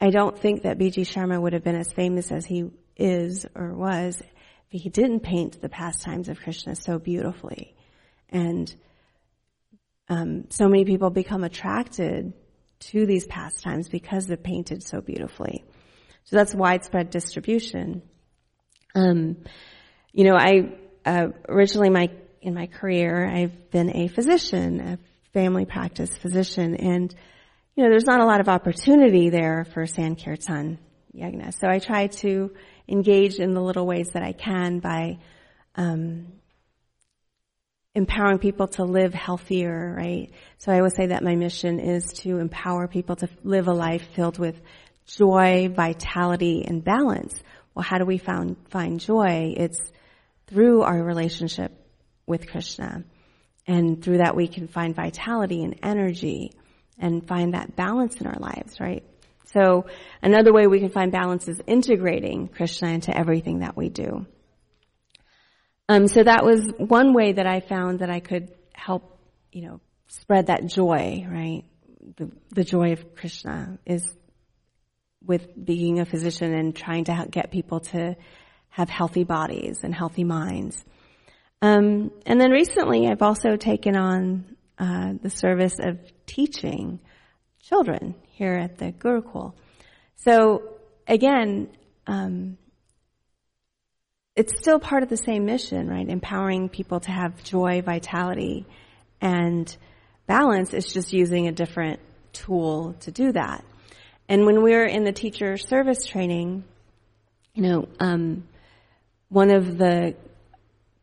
[0.00, 1.02] I don't think that B.G.
[1.02, 4.20] Sharma would have been as famous as he is or was
[4.70, 7.74] if he didn't paint the pastimes of Krishna so beautifully.
[8.28, 8.74] And
[10.10, 12.32] um, so many people become attracted
[12.80, 15.64] to these pastimes because they're painted so beautifully.
[16.24, 18.02] So that's widespread distribution.
[18.94, 19.36] Um,
[20.12, 22.10] you know, I uh, originally my
[22.42, 24.98] in my career I've been a physician, a
[25.32, 27.14] family practice physician, and
[27.76, 30.78] you know, there's not a lot of opportunity there for Sankirtan
[31.16, 31.52] Yagna.
[31.56, 32.50] So I try to
[32.88, 35.18] engage in the little ways that I can by
[35.76, 36.32] um,
[37.94, 40.30] empowering people to live healthier, right?
[40.58, 44.06] So I always say that my mission is to empower people to live a life
[44.14, 44.60] filled with
[45.06, 47.34] joy, vitality, and balance.
[47.74, 49.54] Well, how do we found, find joy?
[49.56, 49.80] It's
[50.46, 51.72] through our relationship
[52.26, 53.04] with Krishna.
[53.66, 56.52] And through that we can find vitality and energy
[56.98, 59.04] and find that balance in our lives, right?
[59.46, 59.86] So
[60.22, 64.26] another way we can find balance is integrating Krishna into everything that we do.
[65.90, 69.18] Um, so that was one way that I found that I could help,
[69.50, 71.64] you know, spread that joy, right?
[72.16, 74.08] The, the joy of Krishna is
[75.26, 78.14] with being a physician and trying to get people to
[78.68, 80.84] have healthy bodies and healthy minds.
[81.60, 87.00] Um, and then recently, I've also taken on uh, the service of teaching
[87.62, 89.54] children here at the Gurukul.
[90.14, 90.76] So
[91.08, 91.70] again,
[92.06, 92.58] um,
[94.36, 96.08] it's still part of the same mission, right?
[96.08, 98.66] Empowering people to have joy, vitality,
[99.20, 99.76] and
[100.26, 100.72] balance.
[100.72, 102.00] It's just using a different
[102.32, 103.64] tool to do that.
[104.28, 106.64] And when we are in the teacher service training,
[107.54, 108.44] you know, um,
[109.28, 110.14] one of the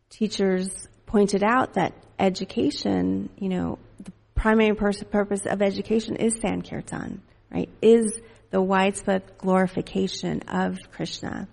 [0.09, 7.21] teachers pointed out that education, you know, the primary purpose of education is Sankirtan,
[7.51, 7.69] right?
[7.82, 8.19] Is
[8.49, 11.47] the widespread glorification of Krishna.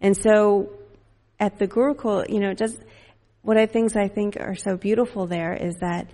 [0.00, 0.72] And so
[1.40, 2.78] at the Gurukul, you know, just
[3.42, 6.10] what I things I think are so beautiful there is that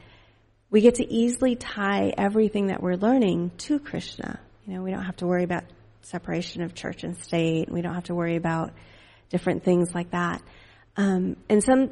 [0.70, 4.38] we get to easily tie everything that we're learning to Krishna.
[4.64, 5.64] You know, we don't have to worry about
[6.02, 7.70] separation of church and state.
[7.70, 8.72] We don't have to worry about
[9.28, 10.40] different things like that.
[10.96, 11.90] Um, and some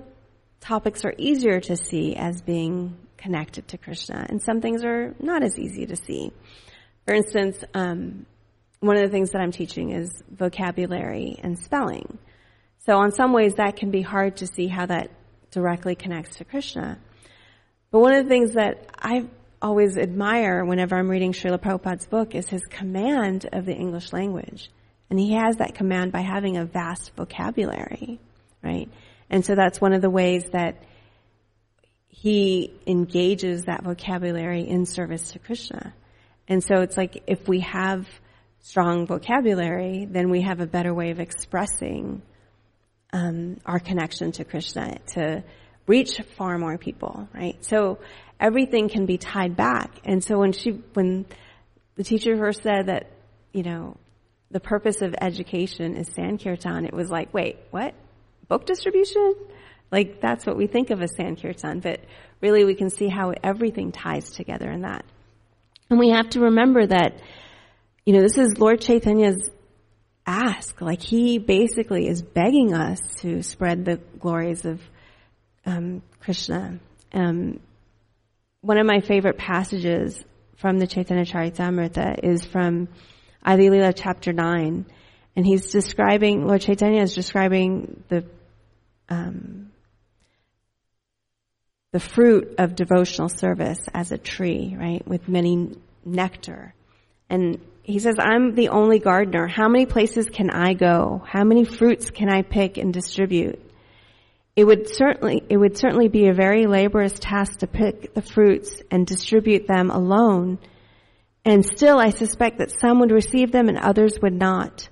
[0.60, 5.42] topics are easier to see as being connected to Krishna, and some things are not
[5.42, 6.32] as easy to see.
[7.06, 8.26] For instance, um,
[8.80, 12.18] one of the things that I'm teaching is vocabulary and spelling.
[12.86, 15.10] So in some ways that can be hard to see how that
[15.50, 16.98] directly connects to Krishna.
[17.90, 19.26] But one of the things that I
[19.62, 24.70] always admire whenever I'm reading Srila Prabhupada's book is his command of the English language.
[25.08, 28.20] And he has that command by having a vast vocabulary,
[28.62, 28.90] right?
[29.30, 30.82] And so that's one of the ways that
[32.08, 35.94] he engages that vocabulary in service to Krishna.
[36.48, 38.06] And so it's like if we have
[38.60, 42.22] strong vocabulary, then we have a better way of expressing
[43.14, 45.44] um, our connection to Krishna to
[45.86, 47.64] reach far more people, right?
[47.64, 48.00] So
[48.40, 50.00] everything can be tied back.
[50.04, 51.24] And so when she, when
[51.94, 53.12] the teacher first said that,
[53.52, 53.96] you know,
[54.50, 57.94] the purpose of education is Sankirtan, it was like, wait, what?
[58.48, 59.36] Book distribution?
[59.92, 62.00] Like that's what we think of as Sankirtan, but
[62.40, 65.04] really we can see how everything ties together in that.
[65.88, 67.20] And we have to remember that,
[68.04, 69.50] you know, this is Lord Chaitanya's
[70.26, 70.80] ask.
[70.80, 74.80] Like he basically is begging us to spread the glories of
[75.66, 76.78] um, Krishna.
[77.12, 77.60] Um,
[78.60, 80.22] one of my favorite passages
[80.56, 82.88] from the Chaitanya Charitamrita is from
[83.44, 84.86] Adi Lila chapter 9.
[85.36, 88.24] And he's describing, Lord Chaitanya is describing the,
[89.08, 89.72] um,
[91.92, 96.72] the fruit of devotional service as a tree, right, with many nectar.
[97.28, 99.46] And he says, I'm the only gardener.
[99.46, 101.22] How many places can I go?
[101.26, 103.60] How many fruits can I pick and distribute?
[104.56, 108.80] It would certainly, it would certainly be a very laborious task to pick the fruits
[108.90, 110.58] and distribute them alone.
[111.44, 114.88] And still I suspect that some would receive them and others would not.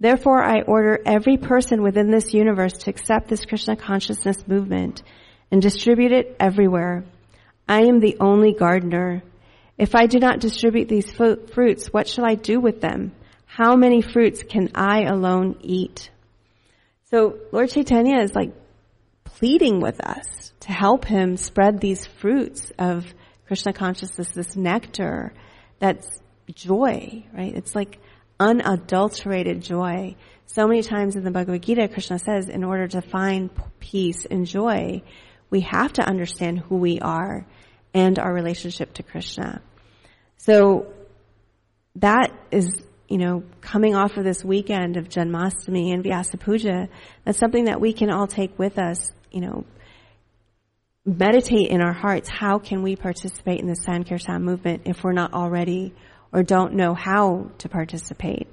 [0.00, 5.02] Therefore I order every person within this universe to accept this Krishna consciousness movement
[5.50, 7.04] and distribute it everywhere.
[7.68, 9.22] I am the only gardener.
[9.76, 13.12] If I do not distribute these fruits, what shall I do with them?
[13.46, 16.10] How many fruits can I alone eat?
[17.10, 18.52] So Lord Chaitanya is like
[19.24, 23.04] pleading with us to help him spread these fruits of
[23.46, 25.32] Krishna consciousness, this nectar
[25.78, 26.08] that's
[26.54, 27.54] joy, right?
[27.54, 27.98] It's like
[28.38, 30.16] unadulterated joy.
[30.46, 33.50] So many times in the Bhagavad Gita, Krishna says, in order to find
[33.80, 35.02] peace and joy,
[35.50, 37.46] we have to understand who we are
[37.94, 39.62] and our relationship to Krishna.
[40.36, 40.92] So
[41.96, 42.68] that is,
[43.08, 46.88] you know, coming off of this weekend of Janmashtami and Vyasa Puja,
[47.24, 49.64] that's something that we can all take with us, you know,
[51.06, 52.28] meditate in our hearts.
[52.28, 55.94] How can we participate in the Sankirtan movement if we're not already
[56.32, 58.48] or don't know how to participate?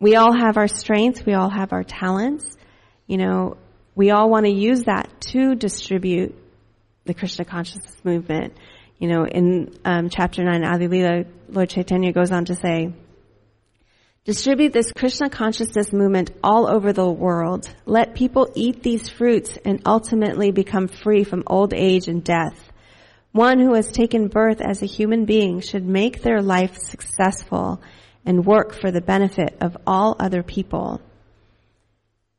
[0.00, 1.24] We all have our strengths.
[1.24, 2.56] We all have our talents.
[3.06, 3.56] You know,
[3.94, 6.34] we all want to use that to distribute
[7.04, 8.54] the Krishna consciousness movement.
[8.98, 12.92] You know, in um, chapter 9, Adi Lila, Lord Chaitanya goes on to say,
[14.24, 17.68] Distribute this Krishna consciousness movement all over the world.
[17.84, 22.72] Let people eat these fruits and ultimately become free from old age and death.
[23.32, 27.82] One who has taken birth as a human being should make their life successful
[28.24, 31.02] and work for the benefit of all other people.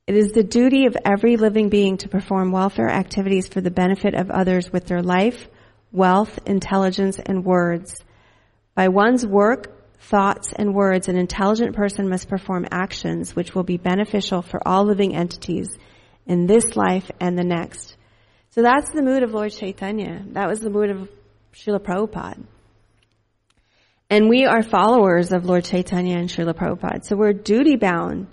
[0.08, 4.14] It is the duty of every living being to perform welfare activities for the benefit
[4.14, 5.48] of others with their life,
[5.92, 8.04] wealth, intelligence, and words.
[8.76, 13.78] By one's work, thoughts, and words, an intelligent person must perform actions which will be
[13.78, 15.76] beneficial for all living entities
[16.28, 17.98] in this life and the next.
[18.52, 20.24] So that's the mood of Lord Chaitanya.
[20.34, 21.10] That was the mood of
[21.56, 22.44] Srila Prabhupada.
[24.12, 27.04] And we are followers of Lord Chaitanya and Srila Prabhupada.
[27.04, 28.28] So we're duty bound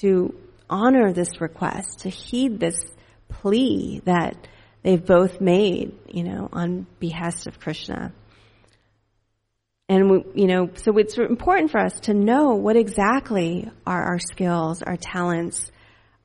[0.00, 0.34] to
[0.68, 2.76] honor this request, to heed this
[3.28, 4.36] plea that
[4.82, 8.12] they've both made, you know, on behest of Krishna.
[9.88, 14.18] And, we, you know, so it's important for us to know what exactly are our
[14.18, 15.70] skills, our talents,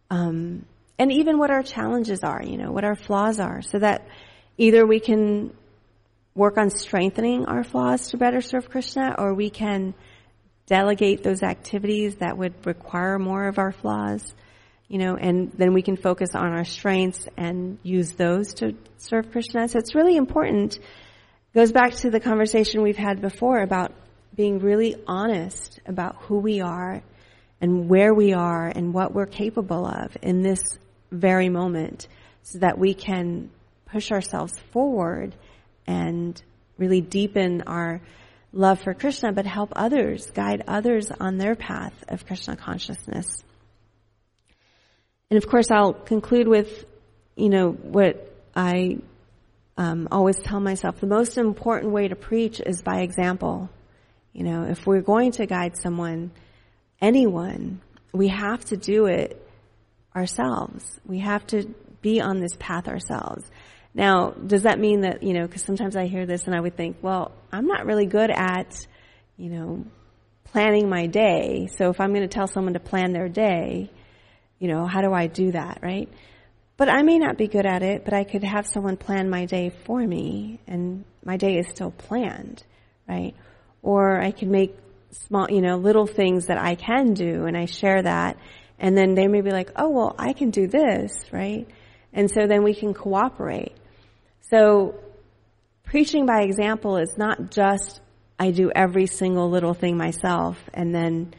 [0.10, 0.66] um,
[0.98, 4.08] and even what our challenges are, you know, what our flaws are, so that
[4.58, 5.54] either we can
[6.36, 9.94] work on strengthening our flaws to better serve Krishna, or we can
[10.70, 14.34] delegate those activities that would require more of our flaws,
[14.88, 19.32] you know, and then we can focus on our strengths and use those to serve
[19.32, 19.68] Krishna.
[19.68, 20.80] So it's really important
[21.54, 23.92] goes back to the conversation we've had before about
[24.36, 27.02] being really honest about who we are
[27.60, 30.62] and where we are and what we're capable of in this
[31.12, 32.08] very moment
[32.44, 33.50] so that we can
[33.88, 35.36] push ourselves forward
[35.88, 36.42] and
[36.78, 38.00] really deepen our
[38.52, 43.44] love for Krishna, but help others, guide others on their path of Krishna consciousness.
[45.30, 46.86] And of course, I'll conclude with,
[47.36, 48.98] you know, what I
[49.78, 53.70] um, always tell myself the most important way to preach is by example.
[54.34, 56.32] You know, if we're going to guide someone,
[57.02, 57.82] anyone,
[58.12, 59.46] we have to do it
[60.16, 61.00] ourselves.
[61.06, 63.50] We have to be on this path ourselves.
[63.94, 66.78] Now, does that mean that, you know, because sometimes I hear this and I would
[66.78, 68.88] think, well, I'm not really good at,
[69.38, 69.86] you know,
[70.46, 71.70] planning my day.
[71.78, 73.92] So if I'm going to tell someone to plan their day,
[74.60, 76.10] you know, how do I do that, right?
[76.78, 79.46] But I may not be good at it, but I could have someone plan my
[79.46, 82.64] day for me and my day is still planned,
[83.08, 83.36] right?
[83.82, 84.78] Or I can make
[85.12, 88.38] small, you know, little things that I can do and I share that
[88.80, 91.68] and then they may be like, oh, well, I can do this, right?
[92.14, 93.76] And so then we can cooperate.
[94.50, 94.96] So
[95.84, 98.02] preaching by example is not just
[98.40, 101.34] I do every single little thing myself and then,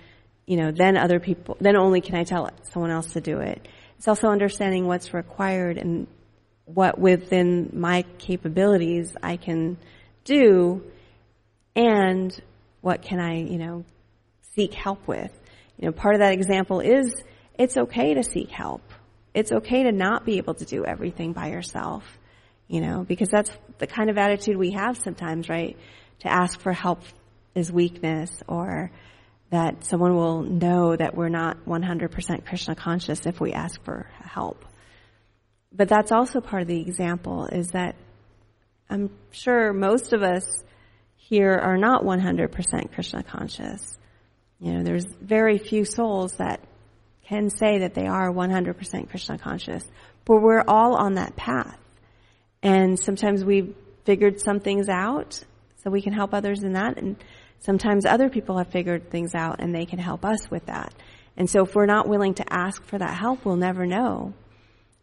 [0.47, 3.67] you know, then other people, then only can I tell someone else to do it.
[3.97, 6.07] It's also understanding what's required and
[6.67, 9.77] what within my capabilities I can
[10.25, 10.83] do
[11.75, 12.39] and
[12.81, 13.85] what can I, you know,
[14.55, 15.33] seek help with.
[15.79, 17.15] You know, part of that example is
[17.59, 18.83] it's okay to seek help.
[19.35, 22.19] It's okay to not be able to do everything by yourself,
[22.71, 25.77] you know, because that's the kind of attitude we have sometimes, right?
[26.21, 27.03] To ask for help
[27.53, 28.93] is weakness or
[29.51, 34.65] that someone will know that we're not 100% Krishna conscious if we ask for help.
[35.73, 37.97] But that's also part of the example is that
[38.89, 40.45] I'm sure most of us
[41.17, 43.99] here are not 100% Krishna conscious.
[44.61, 46.61] You know, there's very few souls that
[47.25, 49.85] can say that they are 100% Krishna conscious,
[50.25, 51.80] but we're all on that path.
[52.63, 55.43] And sometimes we've figured some things out
[55.83, 57.17] so we can help others in that and
[57.61, 60.95] Sometimes other people have figured things out and they can help us with that.
[61.37, 64.33] And so if we're not willing to ask for that help, we'll never know.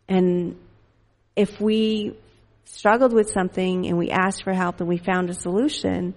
[0.08, 0.58] And
[1.36, 2.18] if we
[2.66, 6.16] struggled with something and we asked for help and we found a solution,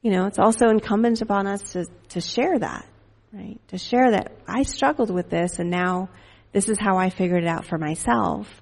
[0.00, 2.86] you know, it's also incumbent upon us to, to share that,
[3.32, 3.60] right?
[3.68, 6.08] To share that I struggled with this and now
[6.52, 8.61] this is how I figured it out for myself.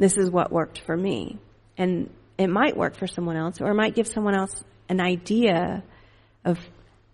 [0.00, 1.38] This is what worked for me.
[1.76, 5.84] And it might work for someone else or it might give someone else an idea
[6.42, 6.58] of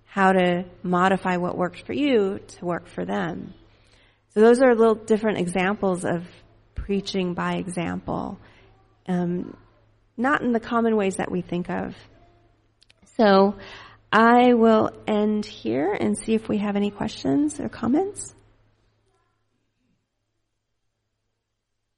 [0.04, 3.54] how to modify what worked for you to work for them.
[4.32, 6.22] So those are little different examples of
[6.76, 8.38] preaching by example,
[9.08, 9.56] um,
[10.16, 11.96] not in the common ways that we think of.
[13.16, 13.56] So
[14.12, 18.35] I will end here and see if we have any questions or comments.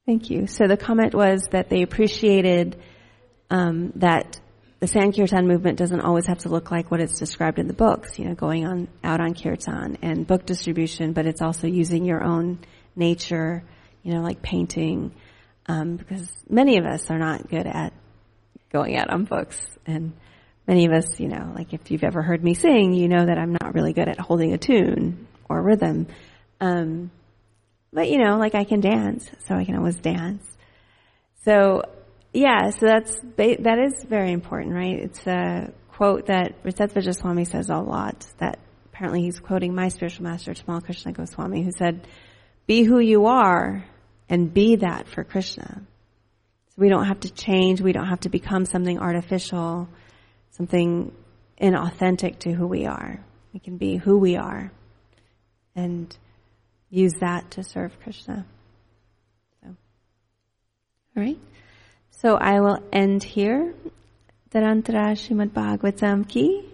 [0.09, 0.47] Thank you.
[0.47, 2.81] So the comment was that they appreciated
[3.51, 4.39] um, that
[4.79, 8.17] the Sankirtan movement doesn't always have to look like what it's described in the books,
[8.17, 12.23] you know, going on out on kirtan and book distribution, but it's also using your
[12.23, 12.57] own
[12.95, 13.63] nature,
[14.01, 15.13] you know, like painting,
[15.67, 17.93] um, because many of us are not good at
[18.73, 20.13] going out on books and
[20.65, 23.37] many of us, you know, like if you've ever heard me sing, you know that
[23.37, 26.07] I'm not really good at holding a tune or rhythm.
[26.59, 27.11] Um,
[27.91, 30.43] but you know, like I can dance, so I can always dance.
[31.43, 31.83] So
[32.33, 34.99] yeah, so that's that is very important, right?
[34.99, 38.25] It's a quote that Ritetva Swami says a lot.
[38.37, 42.07] That apparently he's quoting my spiritual master, Tamal Krishna Goswami, who said,
[42.67, 43.83] "Be who you are,
[44.29, 45.81] and be that for Krishna."
[46.67, 47.81] So we don't have to change.
[47.81, 49.89] We don't have to become something artificial,
[50.51, 51.11] something
[51.59, 53.25] inauthentic to who we are.
[53.53, 54.71] We can be who we are,
[55.75, 56.15] and
[56.89, 58.45] use that to serve Krishna.
[59.61, 61.39] So, all right.
[62.11, 63.73] So I will end here.
[64.49, 66.65] Tarantara Srimad Bhagavatam ki.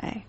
[0.00, 0.25] Jai.